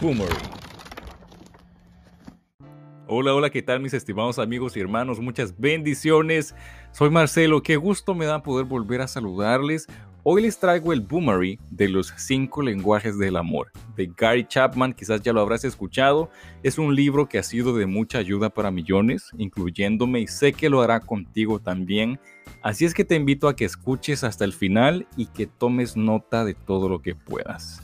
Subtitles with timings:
[0.00, 0.36] Boomerang.
[3.06, 5.20] Hola, hola, ¿qué tal mis estimados amigos y hermanos?
[5.20, 6.54] Muchas bendiciones.
[6.92, 9.86] Soy Marcelo, qué gusto me da poder volver a saludarles.
[10.22, 15.22] Hoy les traigo el Boomerang de los cinco lenguajes del amor de Gary Chapman, quizás
[15.22, 16.30] ya lo habrás escuchado.
[16.62, 20.70] Es un libro que ha sido de mucha ayuda para millones, incluyéndome y sé que
[20.70, 22.20] lo hará contigo también.
[22.62, 26.44] Así es que te invito a que escuches hasta el final y que tomes nota
[26.44, 27.82] de todo lo que puedas.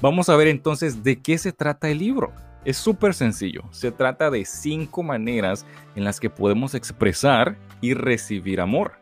[0.00, 2.32] Vamos a ver entonces de qué se trata el libro.
[2.64, 3.62] Es súper sencillo.
[3.72, 5.66] Se trata de cinco maneras
[5.96, 8.92] en las que podemos expresar y recibir amor,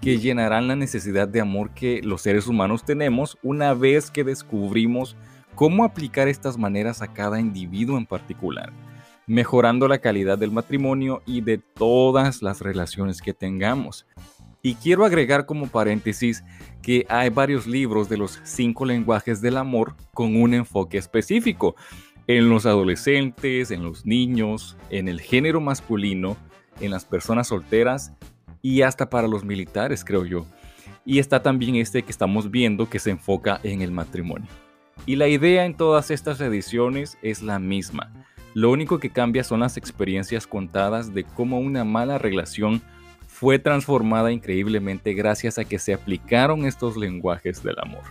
[0.00, 5.16] que llenarán la necesidad de amor que los seres humanos tenemos una vez que descubrimos
[5.54, 8.72] cómo aplicar estas maneras a cada individuo en particular,
[9.28, 14.04] mejorando la calidad del matrimonio y de todas las relaciones que tengamos.
[14.62, 16.44] Y quiero agregar como paréntesis
[16.82, 21.76] que hay varios libros de los cinco lenguajes del amor con un enfoque específico
[22.26, 26.36] en los adolescentes, en los niños, en el género masculino,
[26.80, 28.12] en las personas solteras
[28.62, 30.46] y hasta para los militares, creo yo.
[31.04, 34.48] Y está también este que estamos viendo que se enfoca en el matrimonio.
[35.06, 38.12] Y la idea en todas estas ediciones es la misma.
[38.52, 42.82] Lo único que cambia son las experiencias contadas de cómo una mala relación
[43.40, 48.02] fue transformada increíblemente gracias a que se aplicaron estos lenguajes del amor.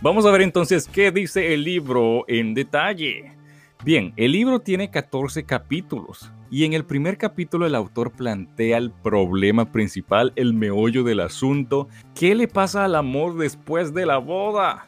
[0.00, 3.32] Vamos a ver entonces qué dice el libro en detalle.
[3.84, 8.92] Bien, el libro tiene 14 capítulos y en el primer capítulo el autor plantea el
[8.92, 14.87] problema principal, el meollo del asunto, ¿qué le pasa al amor después de la boda?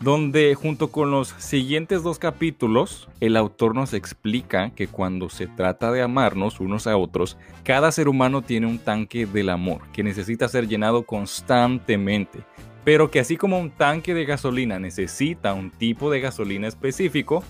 [0.00, 5.90] Donde junto con los siguientes dos capítulos, el autor nos explica que cuando se trata
[5.90, 10.48] de amarnos unos a otros, cada ser humano tiene un tanque del amor que necesita
[10.48, 12.44] ser llenado constantemente,
[12.84, 17.42] pero que así como un tanque de gasolina necesita un tipo de gasolina específico,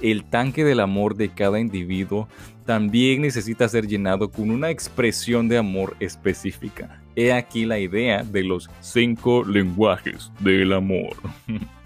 [0.00, 2.28] el tanque del amor de cada individuo
[2.64, 7.00] también necesita ser llenado con una expresión de amor específica.
[7.16, 11.16] He aquí la idea de los cinco lenguajes del amor.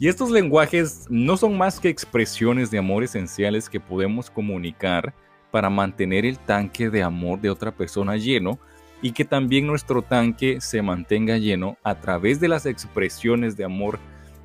[0.00, 5.12] Y estos lenguajes no son más que expresiones de amor esenciales que podemos comunicar
[5.50, 8.60] para mantener el tanque de amor de otra persona lleno
[9.02, 13.98] y que también nuestro tanque se mantenga lleno a través de las expresiones de amor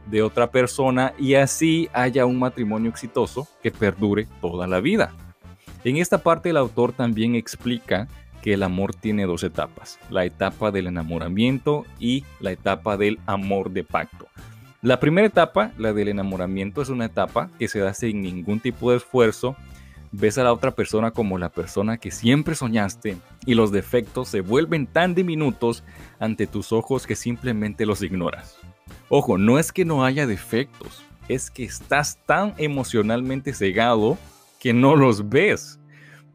[0.07, 5.13] de otra persona y así haya un matrimonio exitoso que perdure toda la vida.
[5.83, 8.07] En esta parte el autor también explica
[8.43, 13.71] que el amor tiene dos etapas, la etapa del enamoramiento y la etapa del amor
[13.71, 14.27] de pacto.
[14.81, 18.91] La primera etapa, la del enamoramiento, es una etapa que se da sin ningún tipo
[18.91, 19.55] de esfuerzo.
[20.11, 23.15] Ves a la otra persona como la persona que siempre soñaste
[23.45, 25.85] y los defectos se vuelven tan diminutos
[26.19, 28.57] ante tus ojos que simplemente los ignoras.
[29.07, 34.17] Ojo, no es que no haya defectos, es que estás tan emocionalmente cegado
[34.59, 35.79] que no los ves.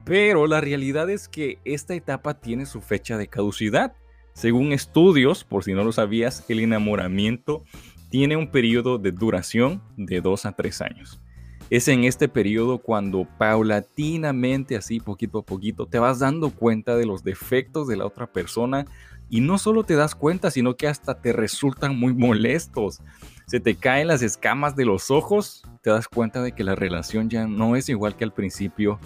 [0.09, 3.93] Pero la realidad es que esta etapa tiene su fecha de caducidad.
[4.33, 7.63] Según estudios, por si no lo sabías, el enamoramiento
[8.09, 11.21] tiene un periodo de duración de 2 a 3 años.
[11.69, 17.05] Es en este periodo cuando paulatinamente, así poquito a poquito, te vas dando cuenta de
[17.05, 18.87] los defectos de la otra persona
[19.29, 23.03] y no solo te das cuenta, sino que hasta te resultan muy molestos.
[23.47, 27.29] Se te caen las escamas de los ojos, te das cuenta de que la relación
[27.29, 28.99] ya no es igual que al principio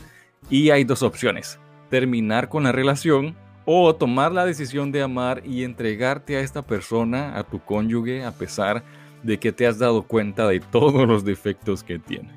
[0.53, 1.59] y hay dos opciones.
[1.89, 7.39] Terminar con la relación o tomar la decisión de amar y entregarte a esta persona,
[7.39, 8.85] a tu cónyuge, a pesar
[9.23, 12.29] de que te has dado cuenta de todos los defectos que tiene.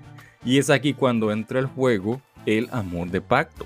[0.45, 3.65] Y es aquí cuando entra el juego el amor de pacto.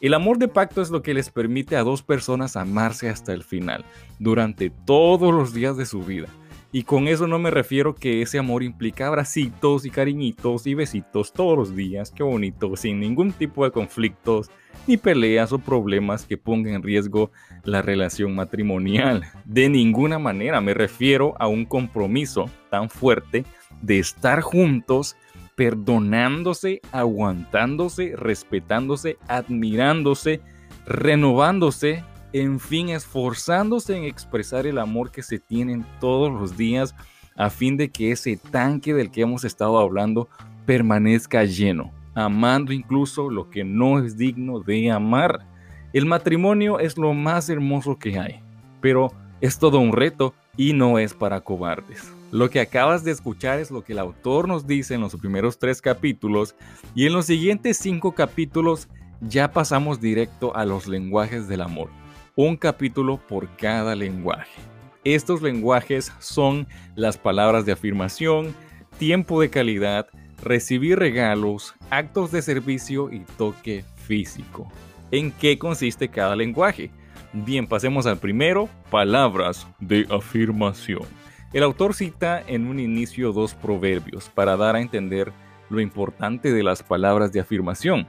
[0.00, 3.44] El amor de pacto es lo que les permite a dos personas amarse hasta el
[3.44, 3.84] final,
[4.18, 6.28] durante todos los días de su vida.
[6.74, 11.32] Y con eso no me refiero que ese amor implica abracitos y cariñitos y besitos
[11.32, 14.50] todos los días, qué bonito, sin ningún tipo de conflictos,
[14.88, 17.30] ni peleas o problemas que pongan en riesgo
[17.62, 19.22] la relación matrimonial.
[19.44, 23.44] De ninguna manera me refiero a un compromiso tan fuerte
[23.80, 25.16] de estar juntos,
[25.54, 30.40] perdonándose, aguantándose, respetándose, admirándose,
[30.86, 32.02] renovándose,
[32.34, 36.94] en fin, esforzándose en expresar el amor que se tienen todos los días
[37.34, 40.28] a fin de que ese tanque del que hemos estado hablando
[40.66, 45.46] permanezca lleno amando incluso lo que no es digno de amar.
[45.92, 48.40] El matrimonio es lo más hermoso que hay,
[48.80, 52.12] pero es todo un reto y no es para cobardes.
[52.30, 55.58] Lo que acabas de escuchar es lo que el autor nos dice en los primeros
[55.58, 56.56] tres capítulos
[56.94, 58.88] y en los siguientes cinco capítulos
[59.20, 61.90] ya pasamos directo a los lenguajes del amor.
[62.36, 64.60] Un capítulo por cada lenguaje.
[65.04, 66.66] Estos lenguajes son
[66.96, 68.56] las palabras de afirmación,
[68.98, 70.08] tiempo de calidad,
[70.42, 74.66] recibir regalos, actos de servicio y toque físico.
[75.12, 76.90] ¿En qué consiste cada lenguaje?
[77.32, 81.04] Bien, pasemos al primero, palabras de afirmación.
[81.52, 85.32] El autor cita en un inicio dos proverbios para dar a entender
[85.70, 88.08] lo importante de las palabras de afirmación.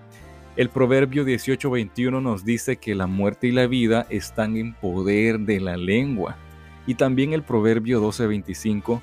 [0.55, 5.59] El proverbio 18:21 nos dice que la muerte y la vida están en poder de
[5.59, 6.37] la lengua.
[6.87, 9.01] Y también el proverbio 12:25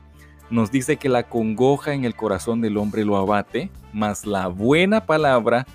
[0.48, 5.04] nos dice que la congoja en el corazón del hombre lo abate, mas la buena
[5.04, 5.66] palabra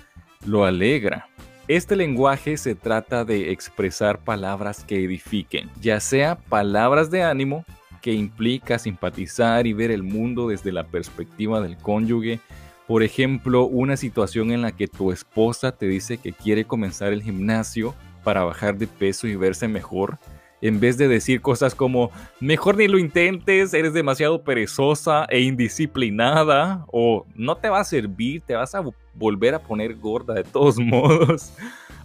[0.44, 1.28] lo alegra.
[1.68, 7.64] Este lenguaje se trata de expresar palabras que edifiquen, ya sea palabras de ánimo,
[8.02, 12.40] que implica simpatizar y ver el mundo desde la perspectiva del cónyuge,
[12.88, 17.22] por ejemplo, una situación en la que tu esposa te dice que quiere comenzar el
[17.22, 17.94] gimnasio
[18.24, 20.18] para bajar de peso y verse mejor,
[20.62, 26.86] en vez de decir cosas como, mejor ni lo intentes, eres demasiado perezosa e indisciplinada,
[26.90, 28.82] o no te va a servir, te vas a
[29.14, 31.52] volver a poner gorda de todos modos.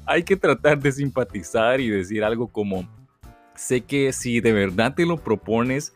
[0.06, 2.86] Hay que tratar de simpatizar y decir algo como,
[3.56, 5.94] sé que si de verdad te lo propones,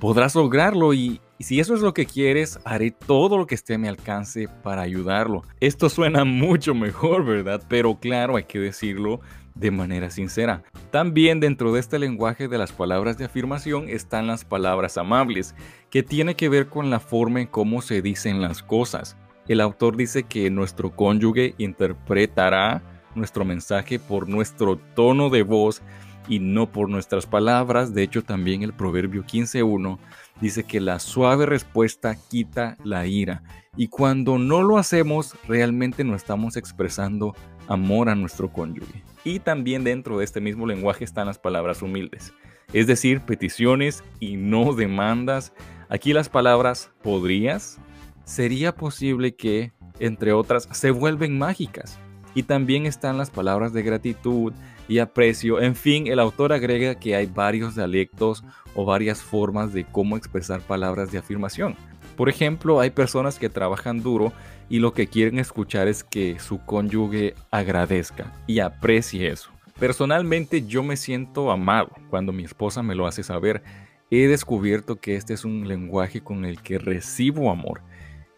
[0.00, 0.94] podrás lograrlo
[1.42, 4.46] y, si eso es lo que quieres, haré todo lo que esté a mi alcance
[4.62, 5.42] para ayudarlo.
[5.58, 7.60] Esto suena mucho mejor, ¿verdad?
[7.68, 9.20] Pero claro, hay que decirlo
[9.56, 10.62] de manera sincera.
[10.92, 15.56] También dentro de este lenguaje de las palabras de afirmación están las palabras amables,
[15.90, 19.16] que tiene que ver con la forma en cómo se dicen las cosas.
[19.48, 22.84] El autor dice que nuestro cónyuge interpretará
[23.16, 25.82] nuestro mensaje por nuestro tono de voz
[26.28, 27.94] y no por nuestras palabras.
[27.94, 29.98] De hecho, también el Proverbio 15.1
[30.40, 33.42] dice que la suave respuesta quita la ira.
[33.76, 37.34] Y cuando no lo hacemos, realmente no estamos expresando
[37.68, 39.02] amor a nuestro cónyuge.
[39.24, 42.34] Y también dentro de este mismo lenguaje están las palabras humildes,
[42.72, 45.52] es decir, peticiones y no demandas.
[45.88, 47.78] Aquí las palabras podrías,
[48.24, 51.98] sería posible que, entre otras, se vuelven mágicas.
[52.34, 54.52] Y también están las palabras de gratitud,
[54.88, 55.60] y aprecio.
[55.60, 58.44] En fin, el autor agrega que hay varios dialectos
[58.74, 61.76] o varias formas de cómo expresar palabras de afirmación.
[62.16, 64.32] Por ejemplo, hay personas que trabajan duro
[64.68, 69.50] y lo que quieren escuchar es que su cónyuge agradezca y aprecie eso.
[69.78, 73.62] Personalmente yo me siento amado cuando mi esposa me lo hace saber.
[74.10, 77.80] He descubierto que este es un lenguaje con el que recibo amor.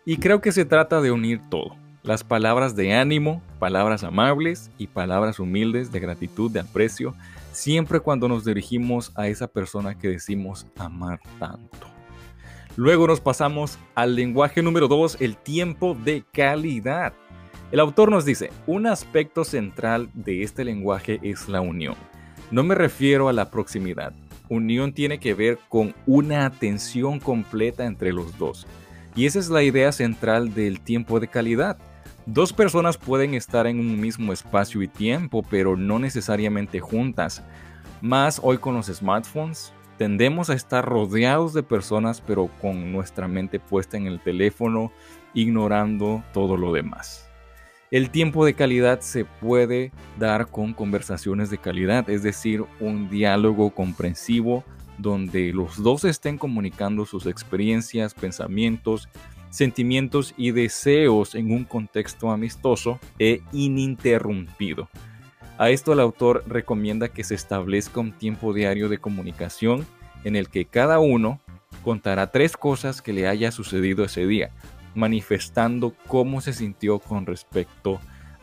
[0.06, 4.88] Y creo que se trata de unir todo las palabras de ánimo, palabras amables y
[4.88, 7.14] palabras humildes de gratitud, de aprecio,
[7.52, 11.88] siempre cuando nos dirigimos a esa persona que decimos amar tanto.
[12.76, 17.14] Luego nos pasamos al lenguaje número 2, el tiempo de calidad.
[17.72, 21.94] El autor nos dice, un aspecto central de este lenguaje es la unión.
[22.50, 24.12] No me refiero a la proximidad.
[24.50, 28.66] Unión tiene que ver con una atención completa entre los dos.
[29.16, 31.78] Y esa es la idea central del tiempo de calidad.
[32.26, 37.42] Dos personas pueden estar en un mismo espacio y tiempo, pero no necesariamente juntas.
[38.00, 43.60] Más hoy con los smartphones, tendemos a estar rodeados de personas, pero con nuestra mente
[43.60, 44.90] puesta en el teléfono,
[45.34, 47.28] ignorando todo lo demás.
[47.90, 53.70] El tiempo de calidad se puede dar con conversaciones de calidad, es decir, un diálogo
[53.70, 54.64] comprensivo
[54.96, 59.08] donde los dos estén comunicando sus experiencias, pensamientos,
[59.54, 64.88] sentimientos y deseos en un contexto amistoso e ininterrumpido.
[65.58, 69.86] A esto el autor recomienda que se establezca un tiempo diario de comunicación
[70.24, 71.40] en el que cada uno
[71.84, 74.50] contará tres cosas que le haya sucedido ese día,
[74.96, 78.00] manifestando cómo se sintió con respecto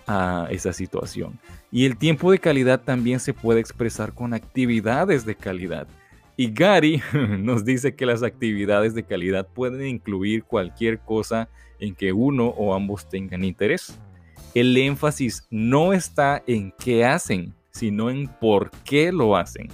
[0.08, 1.40] a esa situación.
[1.74, 5.88] Y el tiempo de calidad también se puede expresar con actividades de calidad.
[6.42, 7.00] Y Gary
[7.40, 12.74] nos dice que las actividades de calidad pueden incluir cualquier cosa en que uno o
[12.74, 14.00] ambos tengan interés.
[14.56, 19.68] El énfasis no está en qué hacen, sino en por qué lo hacen.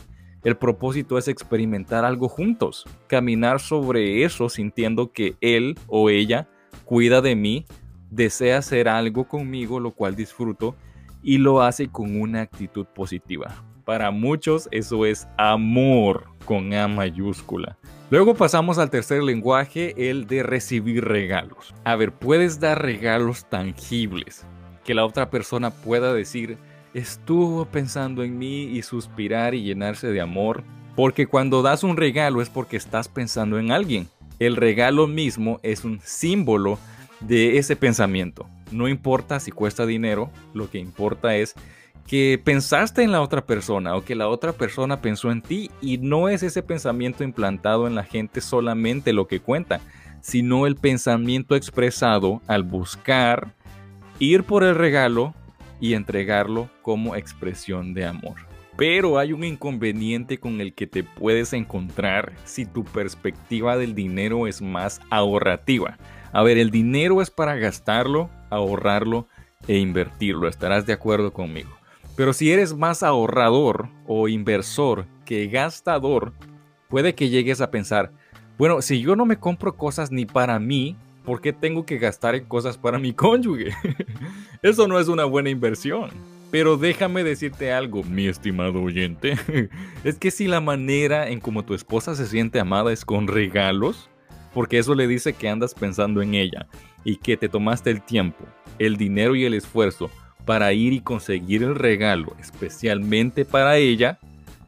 [0.44, 6.50] El propósito es experimentar algo juntos, caminar sobre eso sintiendo que él o ella
[6.84, 7.66] cuida de mí,
[8.12, 10.76] desea hacer algo conmigo, lo cual disfruto,
[11.24, 13.64] y lo hace con una actitud positiva.
[13.88, 17.78] Para muchos eso es amor con A mayúscula.
[18.10, 21.74] Luego pasamos al tercer lenguaje, el de recibir regalos.
[21.86, 24.46] A ver, puedes dar regalos tangibles,
[24.84, 26.58] que la otra persona pueda decir,
[26.94, 30.66] estuvo pensando en mí y suspirar y llenarse de amor.
[30.98, 34.10] Porque cuando das un regalo es porque estás pensando en alguien.
[34.38, 36.78] El regalo mismo es un símbolo
[37.22, 38.50] de ese pensamiento.
[38.70, 41.56] No importa si cuesta dinero, lo que importa es
[42.08, 45.98] que pensaste en la otra persona o que la otra persona pensó en ti y
[45.98, 49.82] no es ese pensamiento implantado en la gente solamente lo que cuenta,
[50.22, 53.54] sino el pensamiento expresado al buscar
[54.20, 55.36] ir por el regalo
[55.82, 58.36] y entregarlo como expresión de amor.
[58.78, 64.48] Pero hay un inconveniente con el que te puedes encontrar si tu perspectiva del dinero
[64.48, 65.98] es más ahorrativa.
[66.32, 69.28] A ver, el dinero es para gastarlo, ahorrarlo
[69.68, 70.48] e invertirlo.
[70.48, 71.77] Estarás de acuerdo conmigo.
[72.18, 76.34] Pero si eres más ahorrador o inversor que gastador,
[76.90, 78.12] puede que llegues a pensar,
[78.58, 82.34] bueno, si yo no me compro cosas ni para mí, ¿por qué tengo que gastar
[82.34, 83.72] en cosas para mi cónyuge?
[84.64, 86.10] Eso no es una buena inversión.
[86.50, 89.36] Pero déjame decirte algo, mi estimado oyente.
[90.04, 94.10] es que si la manera en como tu esposa se siente amada es con regalos,
[94.56, 96.66] porque eso le dice que andas pensando en ella
[97.04, 98.44] y que te tomaste el tiempo,
[98.80, 100.10] el dinero y el esfuerzo
[100.48, 104.18] para ir y conseguir el regalo especialmente para ella,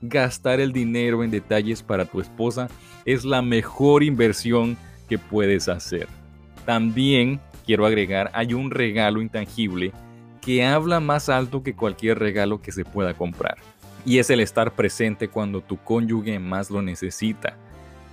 [0.02, 2.68] gastar el dinero en detalles para tu esposa
[3.06, 4.76] es la mejor inversión
[5.08, 6.08] que puedes hacer.
[6.66, 9.94] También quiero agregar, hay un regalo intangible
[10.42, 13.58] que habla más alto que cualquier regalo que se pueda comprar.
[14.06, 17.56] Y es el estar presente cuando tu cónyuge más lo necesita.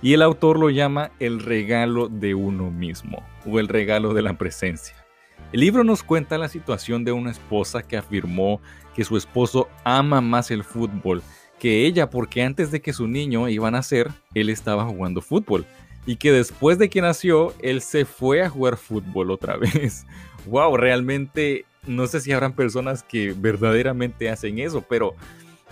[0.01, 4.37] Y el autor lo llama el regalo de uno mismo o el regalo de la
[4.37, 5.06] presencia.
[5.51, 8.61] El libro nos cuenta la situación de una esposa que afirmó
[8.95, 11.21] que su esposo ama más el fútbol
[11.59, 15.65] que ella porque antes de que su niño iba a nacer, él estaba jugando fútbol
[16.05, 20.05] y que después de que nació, él se fue a jugar fútbol otra vez.
[20.45, 25.15] wow, realmente no sé si habrán personas que verdaderamente hacen eso, pero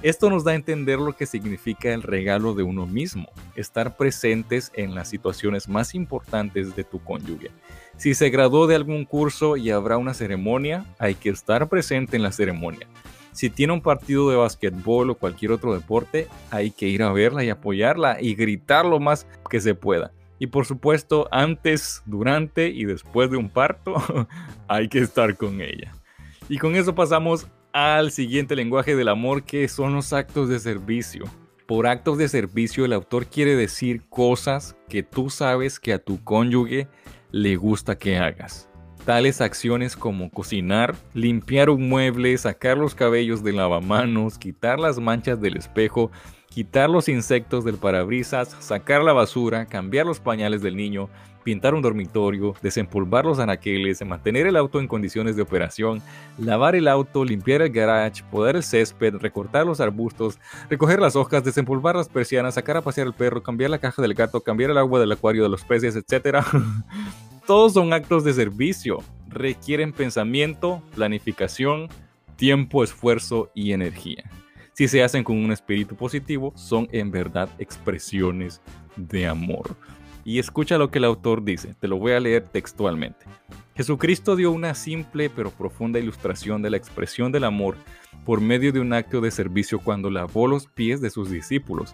[0.01, 4.71] esto nos da a entender lo que significa el regalo de uno mismo, estar presentes
[4.75, 7.51] en las situaciones más importantes de tu cónyuge.
[7.97, 12.23] Si se graduó de algún curso y habrá una ceremonia, hay que estar presente en
[12.23, 12.87] la ceremonia.
[13.31, 17.43] Si tiene un partido de básquetbol o cualquier otro deporte, hay que ir a verla
[17.43, 20.11] y apoyarla y gritar lo más que se pueda.
[20.39, 23.95] Y por supuesto, antes, durante y después de un parto,
[24.67, 25.93] hay que estar con ella.
[26.49, 31.25] Y con eso pasamos al siguiente lenguaje del amor que son los actos de servicio.
[31.65, 36.23] Por actos de servicio el autor quiere decir cosas que tú sabes que a tu
[36.23, 36.87] cónyuge
[37.31, 38.69] le gusta que hagas.
[39.05, 45.39] Tales acciones como cocinar, limpiar un mueble, sacar los cabellos del lavamanos, quitar las manchas
[45.39, 46.11] del espejo,
[46.49, 51.09] quitar los insectos del parabrisas, sacar la basura, cambiar los pañales del niño,
[51.45, 56.01] pintar un dormitorio, desempolvar los anaqueles, mantener el auto en condiciones de operación,
[56.39, 60.39] lavar el auto, limpiar el garage, podar el césped, recortar los arbustos,
[60.71, 64.15] recoger las hojas, desempolvar las persianas, sacar a pasear el perro, cambiar la caja del
[64.15, 66.43] gato, cambiar el agua del acuario de los peces, etc.
[67.45, 71.89] Todos son actos de servicio, requieren pensamiento, planificación,
[72.37, 74.23] tiempo, esfuerzo y energía
[74.75, 78.61] si se hacen con un espíritu positivo, son en verdad expresiones
[78.97, 79.77] de amor.
[80.27, 83.27] Y escucha lo que el autor dice, te lo voy a leer textualmente.
[83.75, 87.77] Jesucristo dio una simple pero profunda ilustración de la expresión del amor
[88.25, 91.93] por medio de un acto de servicio cuando lavó los pies de sus discípulos.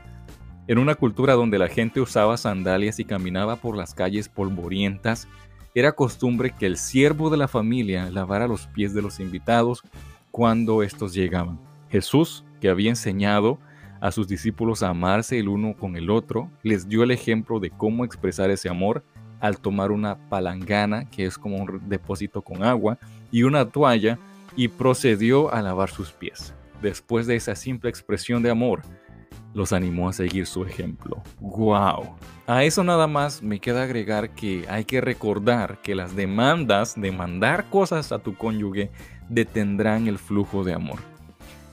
[0.67, 5.27] En una cultura donde la gente usaba sandalias y caminaba por las calles polvorientas,
[5.75, 9.83] era costumbre que el siervo de la familia lavara los pies de los invitados
[10.31, 11.59] cuando estos llegaban.
[11.89, 13.59] Jesús que había enseñado
[14.01, 17.69] a sus discípulos a amarse el uno con el otro, les dio el ejemplo de
[17.69, 19.03] cómo expresar ese amor
[19.39, 22.97] al tomar una palangana, que es como un depósito con agua,
[23.31, 24.17] y una toalla,
[24.55, 26.53] y procedió a lavar sus pies.
[26.81, 28.81] Después de esa simple expresión de amor,
[29.53, 31.21] los animó a seguir su ejemplo.
[31.39, 32.15] ¡Wow!
[32.47, 37.11] A eso nada más me queda agregar que hay que recordar que las demandas de
[37.11, 38.89] mandar cosas a tu cónyuge
[39.29, 40.99] detendrán el flujo de amor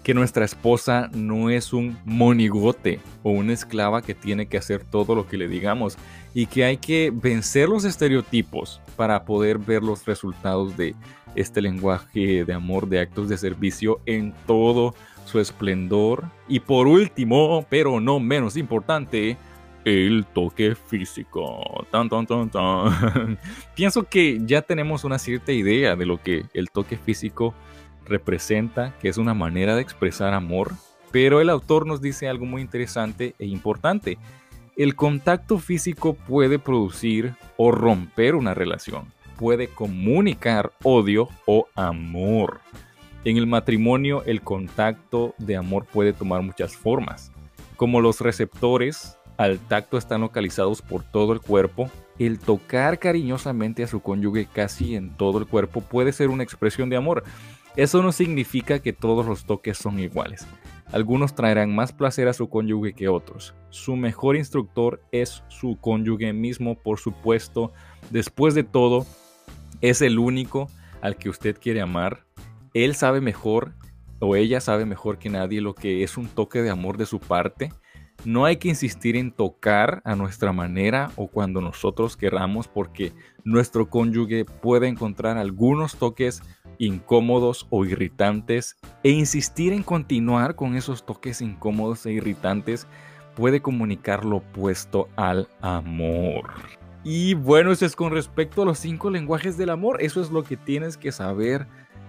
[0.08, 5.14] que nuestra esposa no es un monigote o una esclava que tiene que hacer todo
[5.14, 5.98] lo que le digamos
[6.32, 10.94] y que hay que vencer los estereotipos para poder ver los resultados de
[11.34, 14.94] este lenguaje de amor, de actos de servicio en todo
[15.26, 16.24] su esplendor.
[16.48, 19.36] Y por último, pero no menos importante,
[19.84, 21.86] el toque físico.
[21.90, 23.38] Tan, tan, tan, tan.
[23.74, 27.52] Pienso que ya tenemos una cierta idea de lo que el toque físico
[28.08, 30.72] representa, que es una manera de expresar amor,
[31.10, 34.18] pero el autor nos dice algo muy interesante e importante.
[34.76, 42.60] El contacto físico puede producir o romper una relación, puede comunicar odio o amor.
[43.24, 47.32] En el matrimonio el contacto de amor puede tomar muchas formas.
[47.76, 53.86] Como los receptores al tacto están localizados por todo el cuerpo, el tocar cariñosamente a
[53.86, 57.22] su cónyuge casi en todo el cuerpo puede ser una expresión de amor.
[57.78, 60.48] Eso no significa que todos los toques son iguales.
[60.90, 63.54] Algunos traerán más placer a su cónyuge que otros.
[63.70, 67.72] Su mejor instructor es su cónyuge mismo, por supuesto.
[68.10, 69.06] Después de todo,
[69.80, 70.68] es el único
[71.02, 72.24] al que usted quiere amar.
[72.74, 73.74] Él sabe mejor
[74.18, 77.20] o ella sabe mejor que nadie lo que es un toque de amor de su
[77.20, 77.70] parte.
[78.24, 83.12] No hay que insistir en tocar a nuestra manera o cuando nosotros queramos porque
[83.44, 86.42] nuestro cónyuge puede encontrar algunos toques
[86.78, 92.86] incómodos o irritantes e insistir en continuar con esos toques incómodos e irritantes
[93.34, 96.50] puede comunicar lo opuesto al amor.
[97.04, 100.02] Y bueno, eso es con respecto a los cinco lenguajes del amor.
[100.02, 101.66] Eso es lo que tienes que saber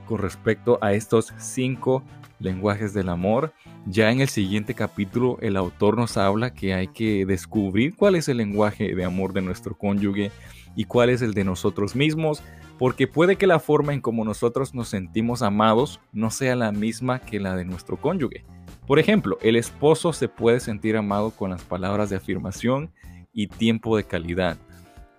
[0.07, 2.03] con respecto a estos cinco
[2.39, 3.53] lenguajes del amor.
[3.85, 8.27] Ya en el siguiente capítulo el autor nos habla que hay que descubrir cuál es
[8.27, 10.31] el lenguaje de amor de nuestro cónyuge
[10.75, 12.41] y cuál es el de nosotros mismos
[12.79, 17.19] porque puede que la forma en como nosotros nos sentimos amados no sea la misma
[17.19, 18.45] que la de nuestro cónyuge.
[18.87, 22.91] Por ejemplo, el esposo se puede sentir amado con las palabras de afirmación
[23.33, 24.57] y tiempo de calidad.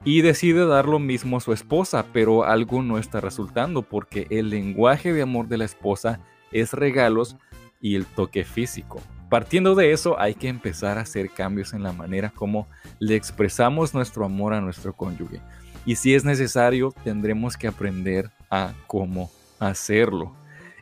[0.05, 4.49] Y decide dar lo mismo a su esposa, pero algo no está resultando porque el
[4.49, 6.21] lenguaje de amor de la esposa
[6.53, 7.37] es regalos
[7.83, 9.03] y el toque físico.
[9.29, 12.67] Partiendo de eso, hay que empezar a hacer cambios en la manera como
[12.99, 15.41] le expresamos nuestro amor a nuestro cónyuge
[15.85, 20.33] y si es necesario tendremos que aprender a cómo hacerlo.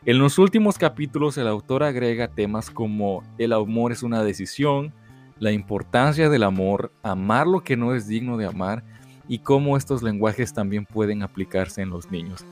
[0.05, 4.93] En los últimos capítulos el autor agrega temas como el amor es una decisión,
[5.39, 8.83] la importancia del amor, amar lo que no es digno de amar
[9.27, 12.45] y cómo estos lenguajes también pueden aplicarse en los niños.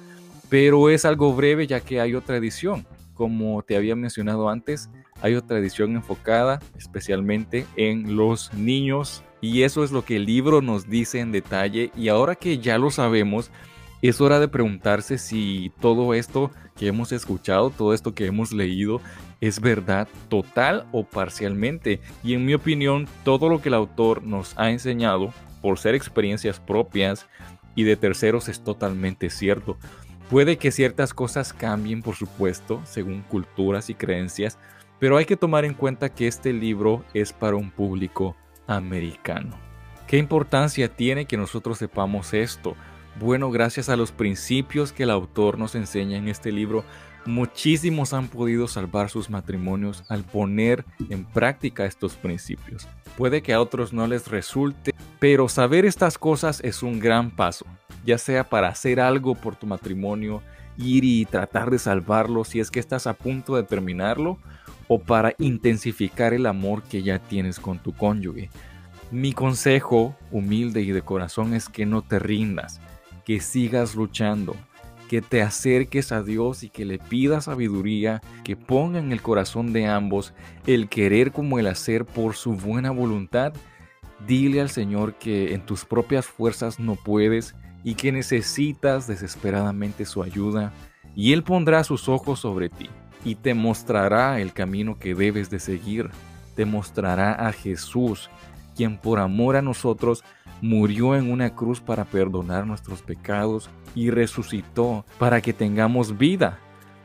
[0.50, 2.86] Pero es algo breve ya que hay otra edición.
[3.13, 4.89] Como te había mencionado antes,
[5.22, 10.62] hay otra edición enfocada especialmente en los niños y eso es lo que el libro
[10.62, 13.52] nos dice en detalle y ahora que ya lo sabemos,
[14.02, 19.02] es hora de preguntarse si todo esto que hemos escuchado, todo esto que hemos leído,
[19.42, 22.00] es verdad total o parcialmente.
[22.24, 26.60] Y en mi opinión, todo lo que el autor nos ha enseñado, por ser experiencias
[26.60, 27.28] propias
[27.76, 29.78] y de terceros, es totalmente cierto.
[30.30, 34.60] Puede que ciertas cosas cambien, por supuesto, según culturas y creencias,
[35.00, 38.36] pero hay que tomar en cuenta que este libro es para un público
[38.68, 39.57] americano.
[40.07, 42.75] ¿Qué importancia tiene que nosotros sepamos esto?
[43.20, 46.83] Bueno, gracias a los principios que el autor nos enseña en este libro,
[47.25, 52.88] muchísimos han podido salvar sus matrimonios al poner en práctica estos principios.
[53.18, 57.66] Puede que a otros no les resulte, pero saber estas cosas es un gran paso,
[58.05, 60.42] ya sea para hacer algo por tu matrimonio,
[60.77, 64.38] ir y tratar de salvarlo si es que estás a punto de terminarlo,
[64.88, 68.50] o para intensificar el amor que ya tienes con tu cónyuge.
[69.12, 72.82] Mi consejo humilde y de corazón es que no te rindas,
[73.26, 74.56] que sigas luchando,
[75.10, 79.72] que te acerques a Dios y que le pidas sabiduría, que ponga en el corazón
[79.72, 80.34] de ambos
[80.66, 83.54] el querer como el hacer por su buena voluntad.
[84.28, 90.22] Dile al Señor que en tus propias fuerzas no puedes y que necesitas desesperadamente su
[90.22, 90.74] ayuda,
[91.16, 92.90] y Él pondrá sus ojos sobre ti
[93.27, 96.09] y te mostrará el camino que debes de seguir.
[96.55, 98.29] Te mostrará a Jesús,
[98.74, 100.24] quien por amor a nosotros
[100.61, 106.57] murió en una cruz para perdonar nuestros pecados y resucitó para que tengamos vida,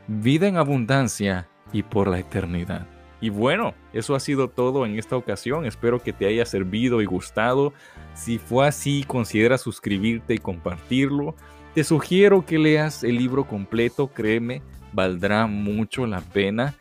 [0.07, 2.87] vida en abundancia y por la eternidad.
[3.19, 5.65] Y bueno, eso ha sido todo en esta ocasión.
[5.65, 7.73] Espero que te haya servido y gustado.
[8.13, 11.35] Si fue así, considera suscribirte y compartirlo.
[11.75, 14.61] Te sugiero que leas el libro completo, créeme,
[14.93, 16.75] valdrá mucho la pena.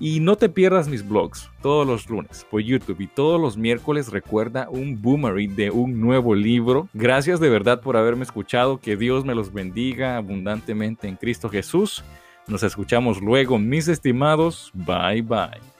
[0.00, 4.12] Y no te pierdas mis blogs todos los lunes por YouTube y todos los miércoles
[4.12, 6.88] recuerda un boomerang de un nuevo libro.
[6.94, 8.78] Gracias de verdad por haberme escuchado.
[8.78, 12.04] Que Dios me los bendiga abundantemente en Cristo Jesús.
[12.46, 14.70] Nos escuchamos luego, mis estimados.
[14.74, 15.77] Bye bye.